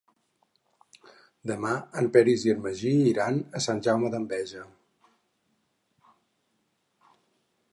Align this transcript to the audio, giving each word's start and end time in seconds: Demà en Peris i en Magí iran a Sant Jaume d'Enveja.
Demà 1.51 1.73
en 2.01 2.09
Peris 2.15 2.45
i 2.47 2.53
en 2.53 2.63
Magí 2.63 2.93
iran 3.11 3.37
a 3.59 3.61
Sant 3.67 3.83
Jaume 3.89 4.09
d'Enveja. 4.15 4.65